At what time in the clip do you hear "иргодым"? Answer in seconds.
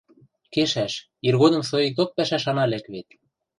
1.27-1.63